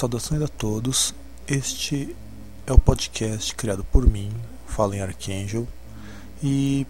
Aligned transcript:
Saudações 0.00 0.40
a 0.40 0.48
todos. 0.48 1.14
Este 1.46 2.16
é 2.66 2.72
o 2.72 2.78
podcast 2.78 3.54
criado 3.54 3.84
por 3.84 4.06
mim, 4.08 4.32
Fallen 4.66 5.02
Archangel, 5.02 5.68
e 6.42 6.86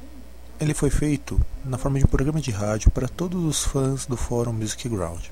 ele 0.60 0.72
foi 0.74 0.90
feito 0.90 1.40
na 1.64 1.76
forma 1.76 1.98
de 1.98 2.04
um 2.04 2.08
programa 2.08 2.40
de 2.40 2.52
rádio 2.52 2.88
para 2.92 3.08
todos 3.08 3.42
os 3.44 3.64
fãs 3.64 4.06
do 4.06 4.16
Fórum 4.16 4.52
Music 4.52 4.88
Ground. 4.88 5.24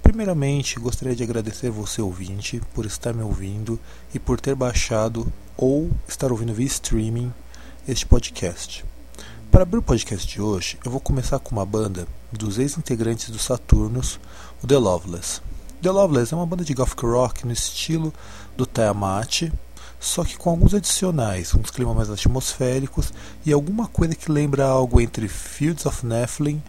Primeiramente, 0.00 0.78
gostaria 0.78 1.16
de 1.16 1.24
agradecer 1.24 1.70
você 1.70 2.00
ouvinte 2.00 2.62
por 2.72 2.86
estar 2.86 3.12
me 3.12 3.24
ouvindo 3.24 3.80
e 4.14 4.20
por 4.20 4.40
ter 4.40 4.54
baixado 4.54 5.26
ou 5.56 5.90
estar 6.06 6.30
ouvindo 6.30 6.54
via 6.54 6.66
streaming 6.66 7.34
este 7.88 8.06
podcast. 8.06 8.84
Para 9.50 9.62
abrir 9.62 9.78
o 9.78 9.82
podcast 9.82 10.24
de 10.24 10.40
hoje, 10.40 10.78
eu 10.84 10.90
vou 10.92 11.00
começar 11.00 11.40
com 11.40 11.50
uma 11.50 11.66
banda 11.66 12.06
dos 12.30 12.60
ex-integrantes 12.60 13.28
do 13.30 13.40
Saturnus, 13.40 14.20
o 14.62 14.68
The 14.68 14.78
Loveless. 14.78 15.47
The 15.80 15.90
Loveless 15.92 16.34
é 16.34 16.36
uma 16.36 16.44
banda 16.44 16.64
de 16.64 16.74
gothic 16.74 17.06
rock 17.06 17.46
no 17.46 17.52
estilo 17.52 18.12
do 18.56 18.66
Tiamat, 18.66 19.52
só 20.00 20.24
que 20.24 20.36
com 20.36 20.50
alguns 20.50 20.74
adicionais, 20.74 21.54
uns 21.54 21.70
climas 21.70 21.96
mais 21.96 22.10
atmosféricos 22.10 23.12
e 23.46 23.52
alguma 23.52 23.86
coisa 23.86 24.16
que 24.16 24.30
lembra 24.30 24.66
algo 24.66 25.00
entre 25.00 25.28
Fields 25.28 25.86
of 25.86 26.04
Nephilim 26.04 26.60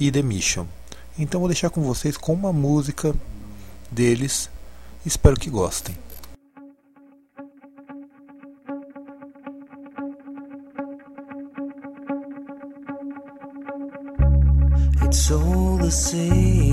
e 0.00 0.10
The 0.10 0.20
Mission. 0.20 0.66
Então 1.16 1.40
vou 1.40 1.48
deixar 1.48 1.70
com 1.70 1.80
vocês 1.82 2.16
com 2.16 2.32
uma 2.32 2.52
música 2.52 3.14
deles, 3.90 4.50
espero 5.04 5.36
que 5.36 5.48
gostem. 5.48 5.96
It's 15.04 15.30
all 15.30 15.78
the 15.78 15.90
same. 15.90 16.65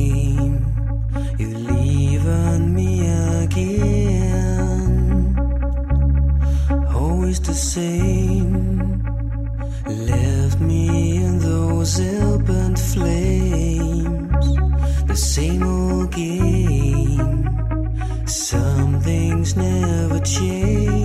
Things 19.44 19.58
never 19.58 20.20
change. 20.22 21.03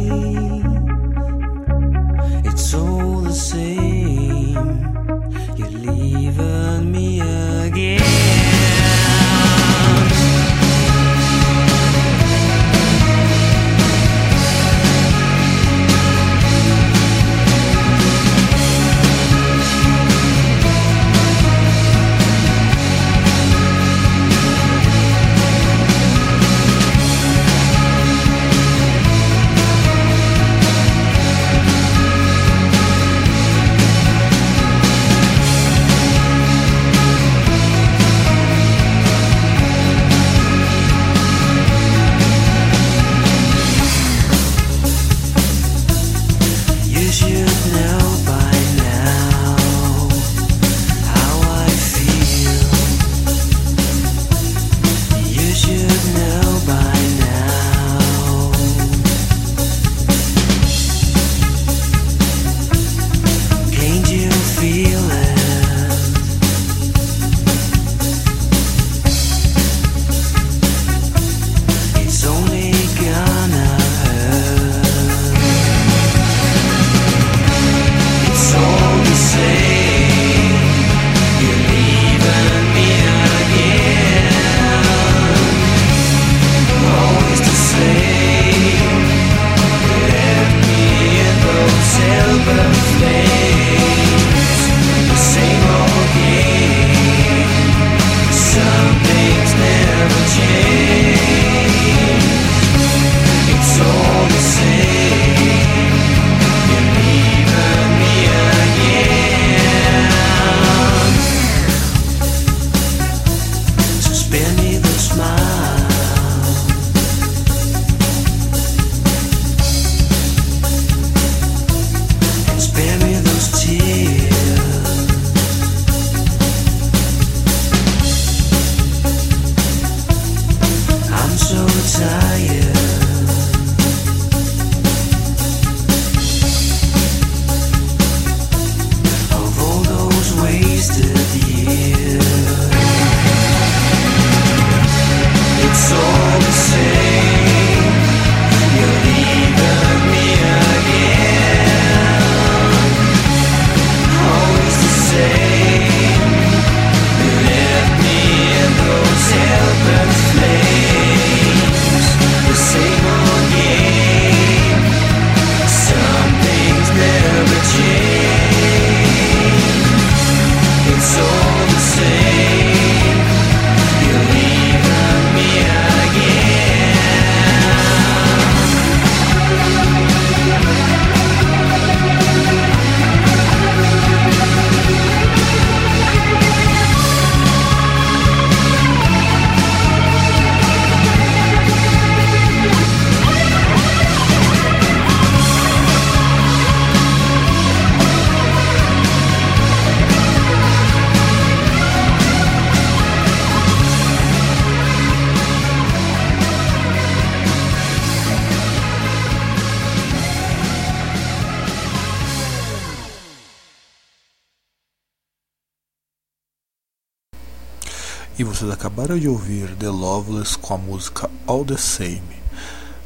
Acabaram 218.99 219.17
de 219.17 219.29
ouvir 219.29 219.77
The 219.77 219.89
Loveless 219.89 220.59
com 220.59 220.75
a 220.75 220.77
música 220.77 221.31
All 221.47 221.65
the 221.65 221.77
Same. 221.77 222.21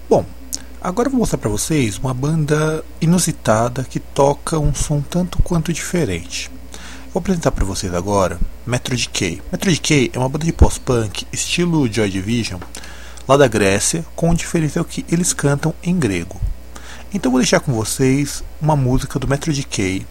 Bom, 0.09 0.25
agora 0.81 1.11
vou 1.11 1.19
mostrar 1.19 1.37
para 1.37 1.50
vocês 1.50 1.99
uma 1.99 2.15
banda 2.15 2.83
inusitada 2.99 3.85
que 3.85 4.00
toca 4.00 4.59
um 4.59 4.75
som 4.75 5.03
tanto 5.03 5.43
quanto 5.43 5.71
diferente. 5.71 6.50
Vou 7.12 7.21
apresentar 7.21 7.50
para 7.50 7.67
vocês 7.67 7.93
agora 7.93 8.41
Metro 8.65 8.97
Decay. 8.97 9.43
Metro 9.53 9.71
Decay 9.71 10.11
é 10.15 10.19
uma 10.19 10.31
banda 10.31 10.47
de 10.47 10.53
post-punk 10.55 11.27
estilo 11.31 11.87
Joy 11.93 12.09
Division, 12.09 12.59
lá 13.29 13.37
da 13.37 13.47
Grécia, 13.47 14.03
com 14.17 14.31
o 14.31 14.35
diferencial 14.35 14.87
que 14.87 15.05
eles 15.12 15.35
cantam 15.35 15.75
em 15.83 15.99
grego. 15.99 16.41
Então 17.12 17.31
vou 17.31 17.39
deixar 17.39 17.61
com 17.61 17.71
vocês 17.71 18.43
uma 18.62 18.77
música 18.77 19.19
do 19.19 19.29
Metro 19.29 19.53
Decay 19.53 20.06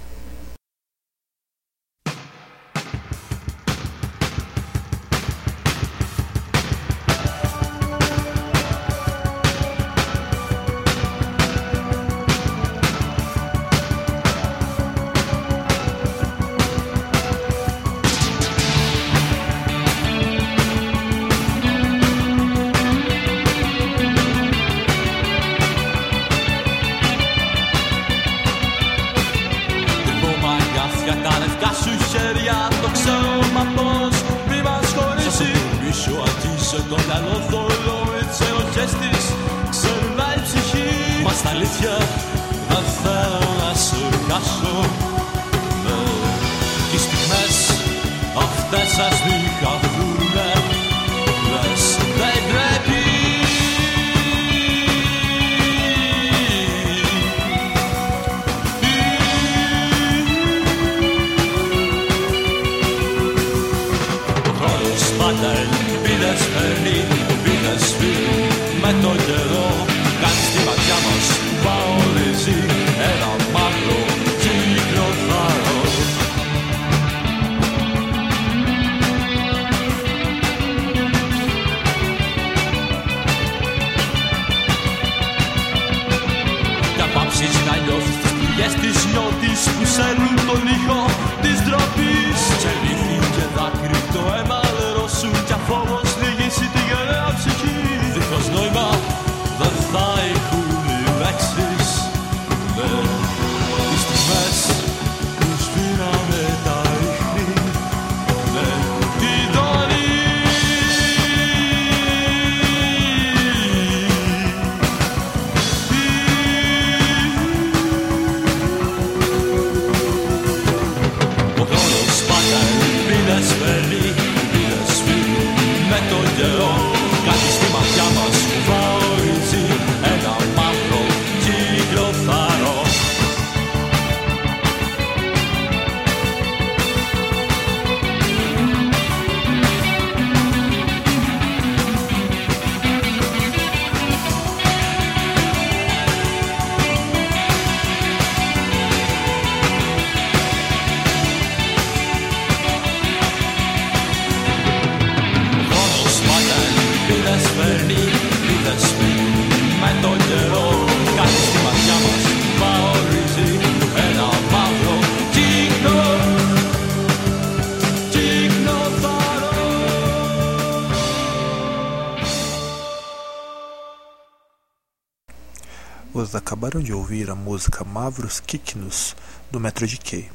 acabaram 176.72 176.82
de 176.86 176.94
ouvir 176.94 177.30
a 177.30 177.36
música 177.36 177.84
Mavros 177.84 178.40
Kiknos 178.40 179.14
do 179.52 179.60
Metro 179.60 179.86
Decay. 179.86 180.30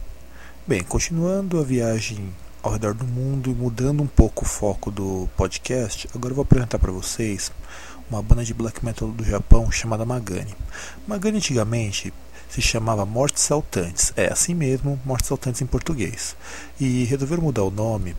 Bem, 0.67 0.83
continuando 0.83 1.59
a 1.59 1.62
viagem 1.62 2.31
ao 2.62 2.73
redor 2.73 2.93
do 2.93 3.06
mundo 3.06 3.50
e 3.50 3.55
mudando 3.55 4.03
um 4.03 4.06
pouco 4.06 4.44
o 4.44 4.49
foco 4.49 4.91
do 4.91 5.31
podcast, 5.35 6.06
agora 6.15 6.35
vou 6.35 6.43
apresentar 6.43 6.79
para 6.79 6.93
vocês 6.93 7.50
uma 8.11 8.23
banda 8.23 8.44
de 8.44 8.53
black 8.53 8.85
metal 8.85 9.09
do 9.09 9.25
Japão 9.25 9.73
chamada 9.73 10.05
Magani. 10.05 10.55
Magani 11.07 11.38
antigamente 11.38 12.12
se 12.50 12.61
chamava 12.61 13.07
Mortes 13.07 13.43
Saltantes, 13.43 14.12
é 14.14 14.31
assim 14.31 14.52
mesmo, 14.52 15.00
Mortes 15.07 15.28
Saltantes 15.28 15.62
em 15.62 15.66
português. 15.66 16.37
E 16.78 17.05
resolveram 17.05 17.45
mudar 17.45 17.62
o 17.62 17.71
nome 17.71 18.14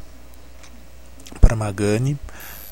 para 1.40 1.56
Magani 1.56 2.18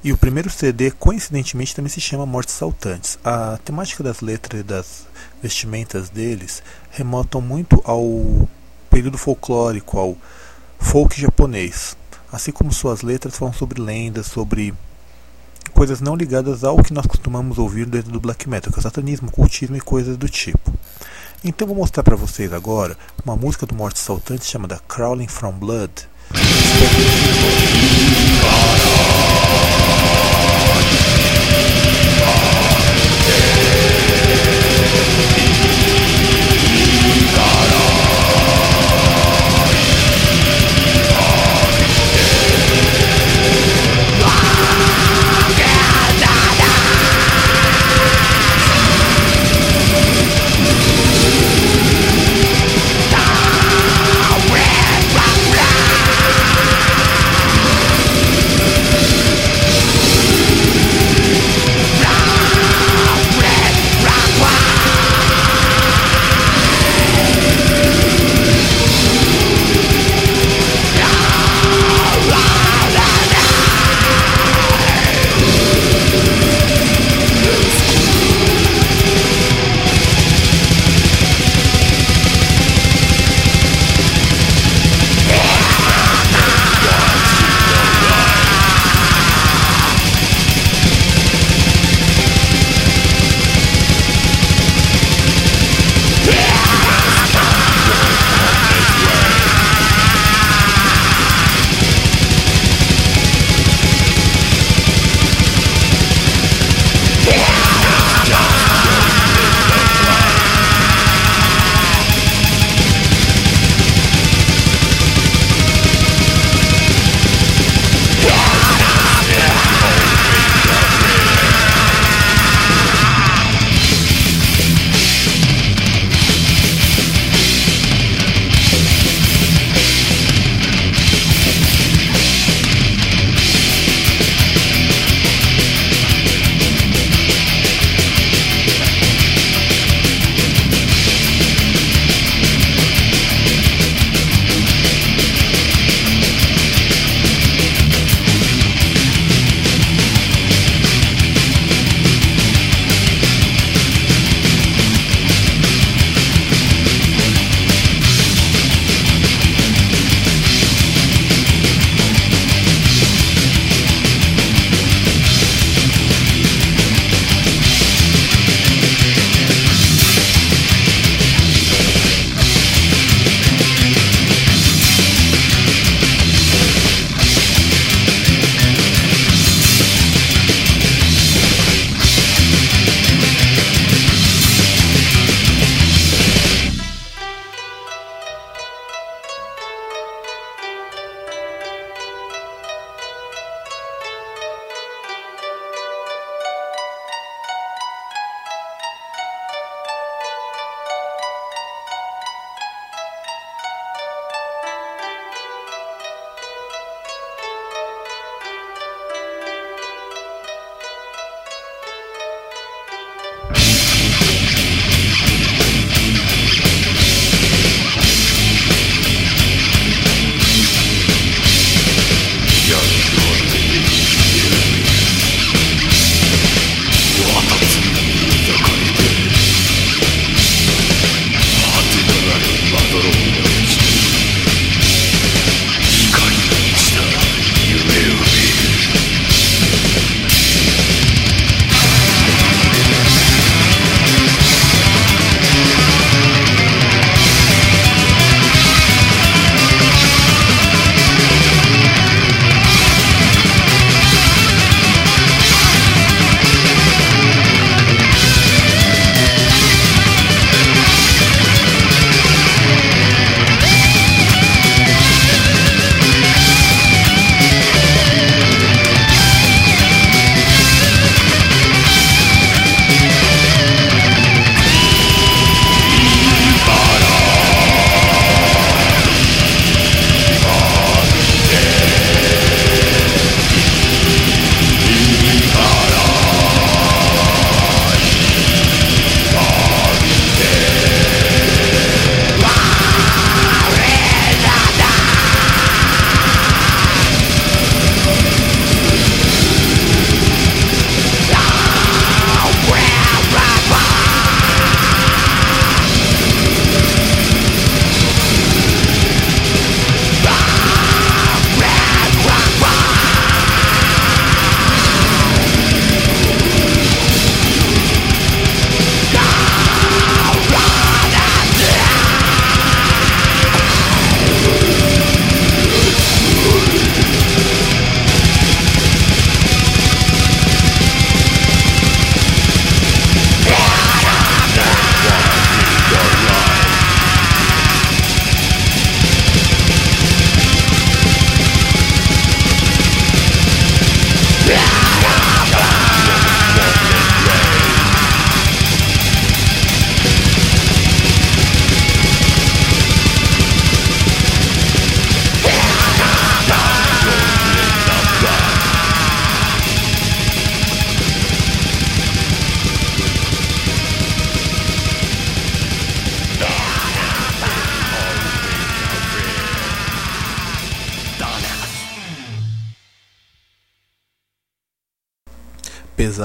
e 0.06 0.14
o 0.14 0.18
primeiro 0.18 0.52
CD, 0.52 0.92
coincidentemente, 0.92 1.74
também 1.74 1.90
se 1.90 2.00
chama 2.00 2.28
Mortes 2.28 2.54
Saltantes. 2.54 3.18
A 3.24 3.58
temática 3.66 4.04
das 4.04 4.22
letras 4.22 4.62
e 4.62 4.64
das 4.64 5.08
vestimentas 5.42 6.12
deles 6.12 6.62
remontam 6.92 7.42
muito 7.42 7.82
ao 7.84 8.48
período 8.88 9.18
folclórico, 9.18 9.98
ao 9.98 10.16
folk 10.78 11.20
japonês. 11.20 11.98
Assim 12.32 12.52
como 12.52 12.72
suas 12.72 13.02
letras 13.02 13.36
falam 13.36 13.52
sobre 13.52 13.82
lendas, 13.82 14.28
sobre 14.28 14.76
coisas 15.74 16.00
não 16.00 16.16
ligadas 16.16 16.64
ao 16.64 16.84
que 16.84 16.94
nós 16.94 17.08
costumamos 17.08 17.58
ouvir 17.58 17.88
dentro 17.88 18.12
do 18.12 18.20
black 18.20 18.48
metal, 18.48 18.72
que 18.72 18.78
é 18.78 18.84
satanismo, 18.84 19.32
cultismo 19.32 19.76
e 19.76 19.82
coisas 19.82 20.18
do 20.18 20.30
tipo. 20.30 20.72
Então 21.44 21.68
vou 21.68 21.76
mostrar 21.76 22.04
para 22.04 22.16
vocês 22.16 22.54
agora 22.54 22.96
uma 23.26 23.36
música 23.36 23.66
do 23.66 23.74
Morte 23.74 23.98
Saltante 23.98 24.46
chamada 24.46 24.80
Crawling 24.88 25.28
from 25.28 25.54
Blood. 25.54 26.08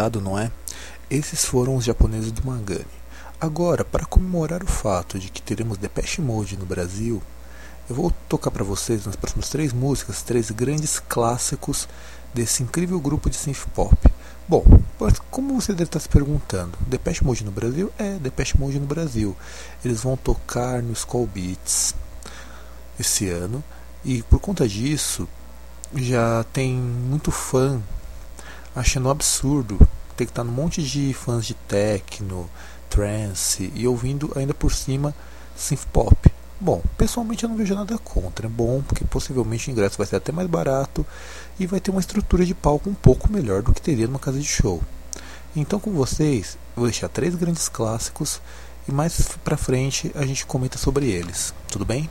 Pesado, 0.01 0.19
não 0.19 0.39
é? 0.39 0.51
Esses 1.11 1.45
foram 1.45 1.77
os 1.77 1.85
japoneses 1.85 2.33
do 2.33 2.43
Mangani. 2.43 2.87
Agora, 3.39 3.85
para 3.85 4.07
comemorar 4.07 4.63
o 4.63 4.67
fato 4.67 5.19
de 5.19 5.29
que 5.29 5.43
teremos 5.43 5.77
Depeche 5.77 6.23
Mode 6.23 6.57
no 6.57 6.65
Brasil, 6.65 7.23
eu 7.87 7.95
vou 7.95 8.11
tocar 8.27 8.51
para 8.51 8.65
vocês 8.65 9.05
nas 9.05 9.15
próximas 9.15 9.51
três 9.51 9.75
músicas, 9.75 10.23
três 10.23 10.51
grandes 10.51 10.99
clássicos 10.99 11.87
desse 12.33 12.63
incrível 12.63 12.99
grupo 12.99 13.29
de 13.29 13.37
synth 13.37 13.67
pop. 13.75 13.95
Bom, 14.49 14.65
como 15.31 15.61
você 15.61 15.73
deve 15.73 15.85
estar 15.85 16.01
se 16.01 16.09
perguntando, 16.09 16.79
Depeche 16.87 17.23
Mode 17.23 17.45
no 17.45 17.53
Brasil? 17.53 17.93
É, 17.99 18.15
Depeche 18.15 18.57
Mode 18.57 18.81
no 18.81 18.87
Brasil. 18.87 19.37
Eles 19.85 20.03
vão 20.03 20.17
tocar 20.17 20.83
no 20.83 20.95
Skull 20.95 21.27
Beats 21.27 21.95
esse 22.99 23.29
ano 23.29 23.63
e 24.03 24.23
por 24.23 24.41
conta 24.41 24.67
disso 24.67 25.29
já 25.95 26.43
tem 26.55 26.75
muito 26.75 27.31
fã 27.31 27.83
achando 28.75 29.11
absurdo 29.11 29.79
que 30.27 30.33
estar 30.33 30.45
num 30.45 30.53
monte 30.53 30.83
de 30.83 31.13
fãs 31.15 31.47
de 31.47 31.55
techno, 31.55 32.49
trance 32.89 33.73
e 33.75 33.87
ouvindo 33.87 34.33
ainda 34.37 34.53
por 34.55 34.73
cima 34.73 35.15
synth 35.57 35.87
pop. 35.93 36.31
Bom, 36.61 36.83
pessoalmente 36.99 37.45
eu 37.45 37.49
não 37.49 37.57
vejo 37.57 37.75
nada 37.75 37.97
contra, 37.99 38.47
é 38.47 38.51
bom 38.51 38.83
porque 38.83 39.05
possivelmente 39.05 39.69
o 39.69 39.73
ingresso 39.73 39.97
vai 39.97 40.07
ser 40.07 40.17
até 40.17 40.31
mais 40.31 40.47
barato 40.47 41.07
e 41.59 41.67
vai 41.67 41.81
ter 41.81 41.91
uma 41.91 42.01
estrutura 42.01 42.45
de 42.45 42.55
palco 42.55 42.91
um 42.91 42.95
pouco 42.95 43.33
melhor 43.33 43.63
do 43.63 43.73
que 43.73 43.81
teria 43.81 44.07
numa 44.07 44.19
casa 44.19 44.39
de 44.39 44.47
show. 44.47 44.83
Então 45.57 45.81
com 45.81 45.91
vocês, 45.93 46.59
vou 46.77 46.85
deixar 46.85 47.09
três 47.09 47.35
grandes 47.35 47.69
clássicos 47.69 48.41
e 48.87 48.93
mais 48.93 49.37
pra 49.43 49.57
frente 49.57 50.13
a 50.15 50.27
gente 50.27 50.45
comenta 50.45 50.77
sobre 50.77 51.07
eles. 51.11 51.55
Tudo 51.69 51.85
bem? 51.85 52.09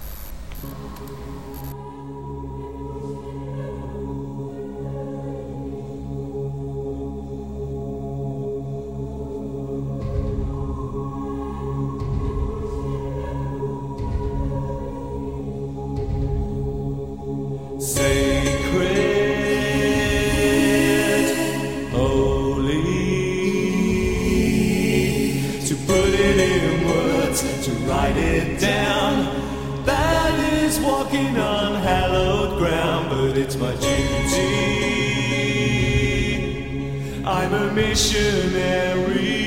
In 26.50 26.88
words 26.88 27.42
to 27.66 27.72
write 27.88 28.18
it 28.18 28.60
down. 28.60 29.86
That 29.86 30.40
is 30.64 30.80
walking 30.80 31.38
on 31.38 31.76
hallowed 31.76 32.58
ground, 32.58 33.10
but 33.12 33.38
it's 33.38 33.56
my 33.56 33.72
duty. 33.76 34.90
I'm 37.24 37.54
a 37.54 37.72
missionary. 37.72 39.40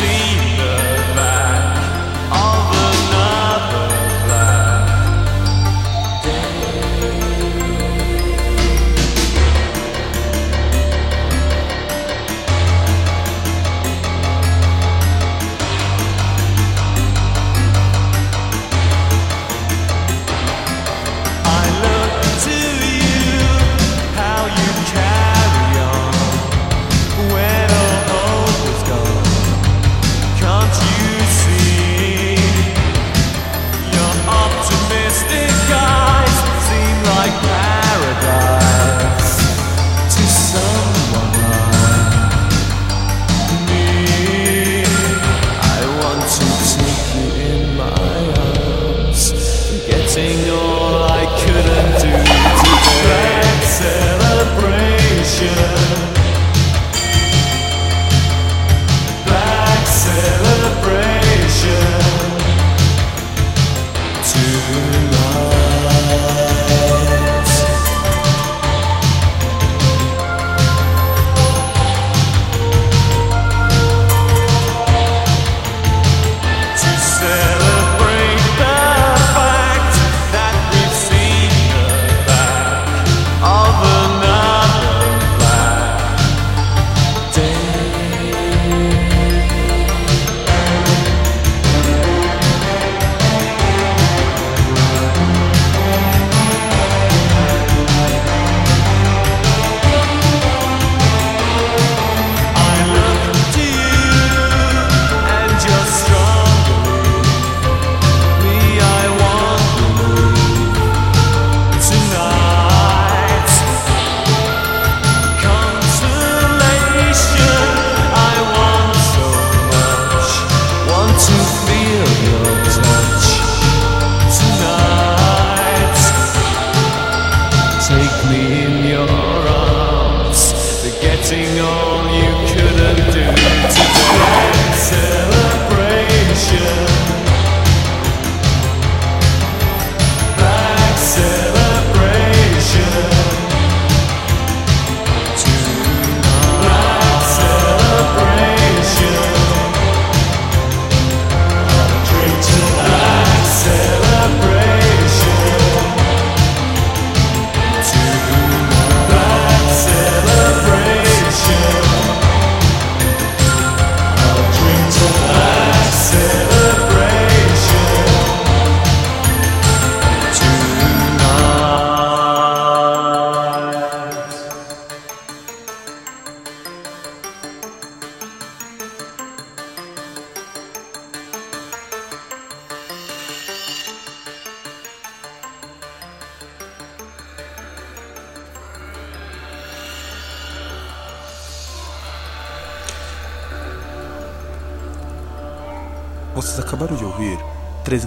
see. 0.00 0.39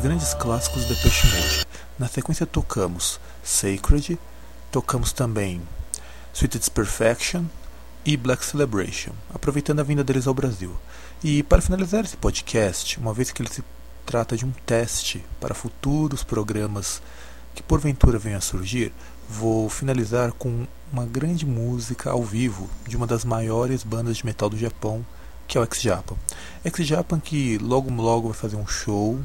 Grandes 0.03 0.33
clássicos 0.33 0.83
da 0.83 0.89
Depeche 0.89 1.25
Mode. 1.27 1.65
Na 1.97 2.09
sequência 2.09 2.45
tocamos 2.45 3.21
Sacred, 3.41 4.19
tocamos 4.69 5.13
também 5.13 5.61
Sweet 6.33 6.69
Perfection 6.71 7.45
e 8.03 8.17
Black 8.17 8.45
Celebration, 8.45 9.13
aproveitando 9.33 9.79
a 9.79 9.83
vinda 9.83 10.03
deles 10.03 10.27
ao 10.27 10.33
Brasil. 10.33 10.75
E 11.23 11.41
para 11.41 11.61
finalizar 11.61 12.03
esse 12.03 12.17
podcast, 12.17 12.99
uma 12.99 13.13
vez 13.13 13.31
que 13.31 13.41
ele 13.41 13.49
se 13.49 13.63
trata 14.05 14.35
de 14.35 14.45
um 14.45 14.51
teste 14.65 15.23
para 15.39 15.55
futuros 15.55 16.21
programas 16.21 17.01
que 17.55 17.63
porventura 17.63 18.19
venham 18.19 18.39
a 18.39 18.41
surgir, 18.41 18.91
vou 19.29 19.69
finalizar 19.69 20.33
com 20.33 20.67
uma 20.91 21.05
grande 21.05 21.45
música 21.45 22.11
ao 22.11 22.21
vivo 22.21 22.69
de 22.85 22.97
uma 22.97 23.07
das 23.07 23.23
maiores 23.23 23.85
bandas 23.85 24.17
de 24.17 24.25
metal 24.25 24.49
do 24.49 24.57
Japão, 24.57 25.05
que 25.47 25.57
é 25.57 25.61
o 25.61 25.63
X-Japan. 25.63 26.17
X-Japan 26.65 27.21
que 27.21 27.57
logo 27.57 27.89
logo 27.89 28.27
vai 28.27 28.37
fazer 28.37 28.57
um 28.57 28.67
show, 28.67 29.17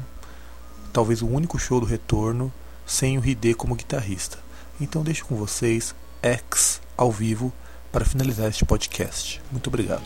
talvez 0.91 1.21
o 1.21 1.27
único 1.27 1.57
show 1.57 1.79
do 1.79 1.85
retorno, 1.85 2.51
sem 2.85 3.17
o 3.17 3.25
Hide 3.25 3.53
como 3.53 3.75
guitarrista. 3.75 4.39
Então 4.79 5.03
deixo 5.03 5.25
com 5.25 5.35
vocês 5.35 5.93
X 6.21 6.81
ao 6.97 7.11
vivo 7.11 7.53
para 7.91 8.05
finalizar 8.05 8.47
este 8.47 8.65
podcast. 8.65 9.41
Muito 9.51 9.67
obrigado. 9.67 10.03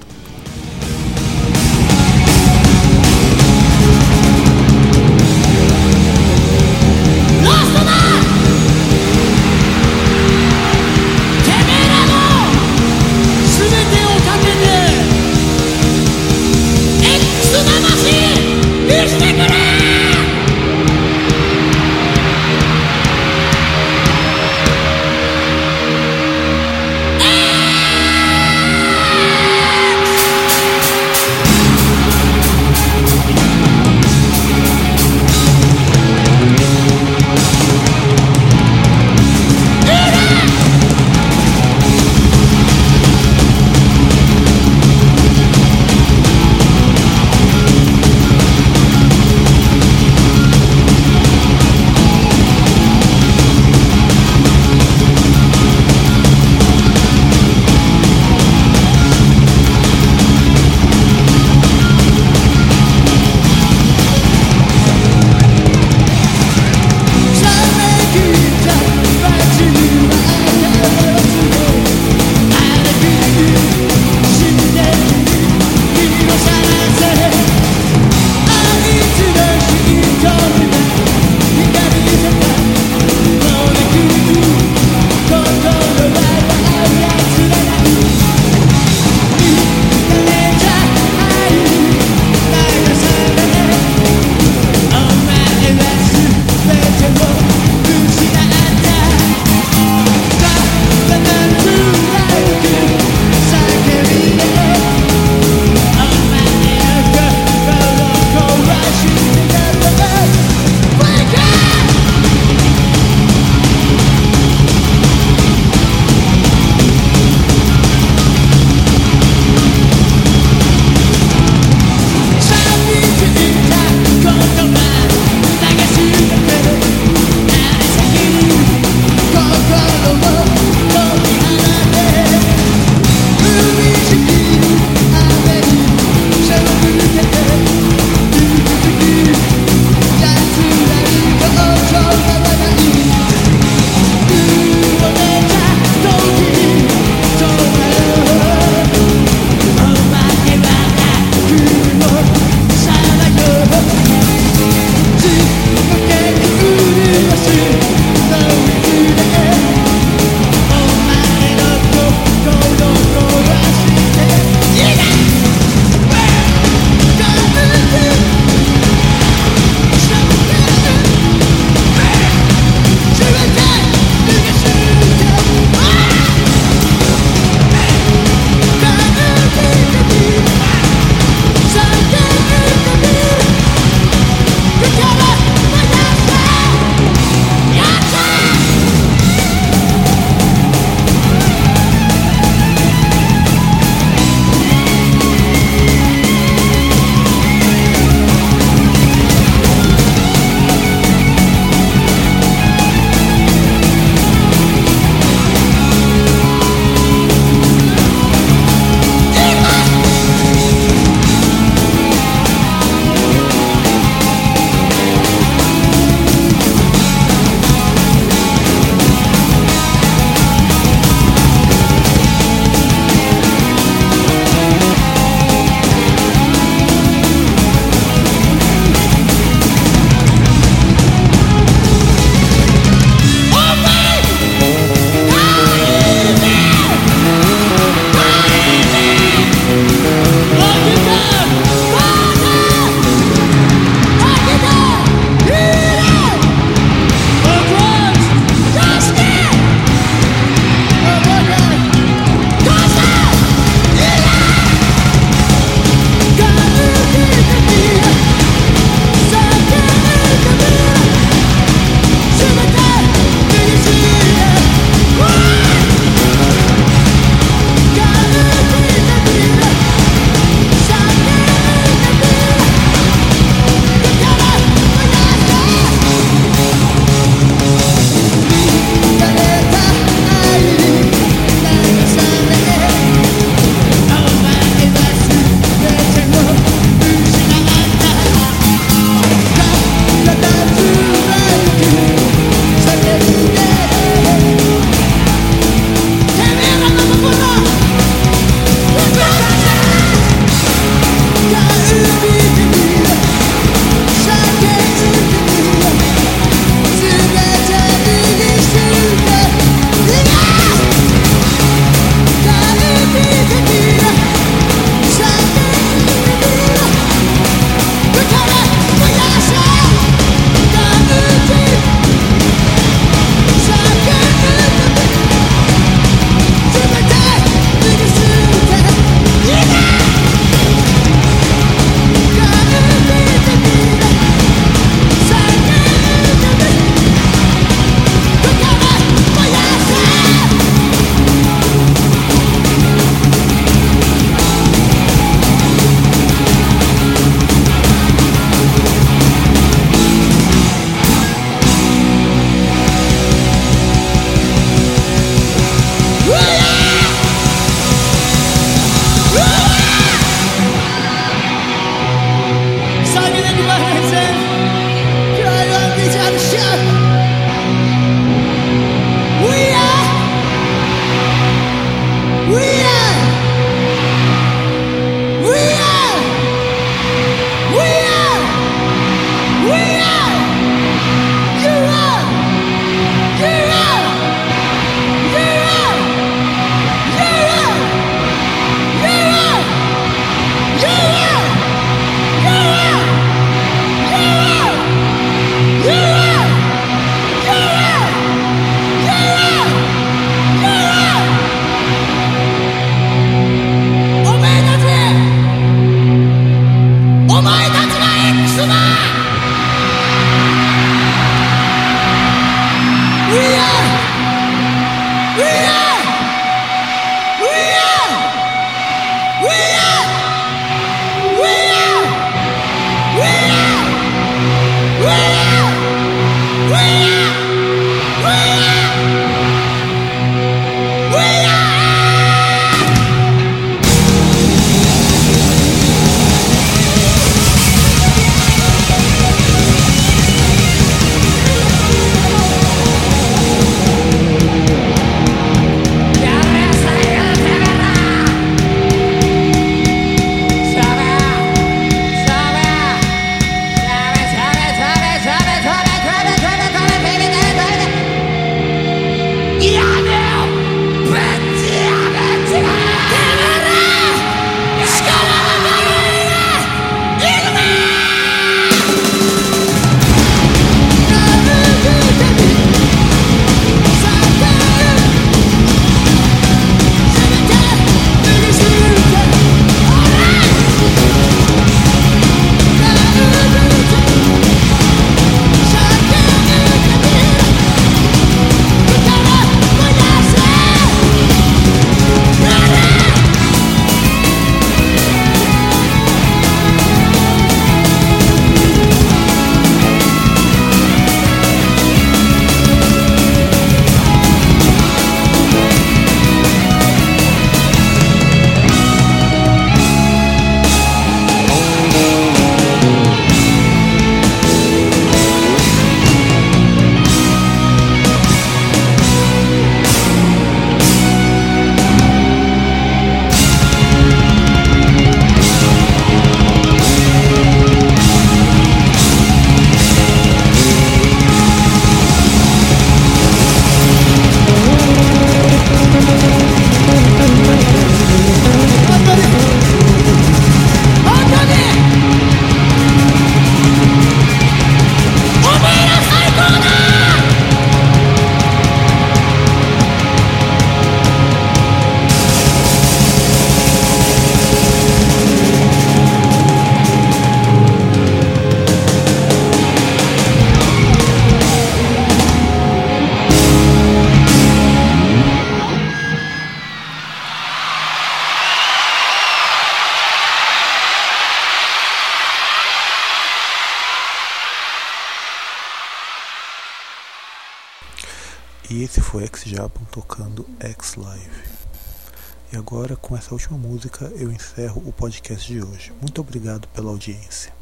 Agora, 582.73 582.95
com 582.95 583.15
essa 583.15 583.35
última 583.35 583.55
música, 583.55 584.11
eu 584.15 584.31
encerro 584.31 584.81
o 584.83 584.91
podcast 584.91 585.47
de 585.47 585.63
hoje. 585.63 585.93
Muito 586.01 586.19
obrigado 586.19 586.67
pela 586.69 586.89
audiência. 586.89 587.53